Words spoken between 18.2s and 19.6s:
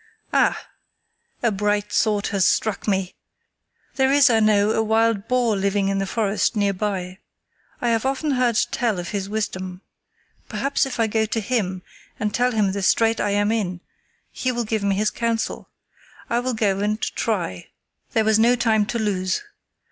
was no time to lose.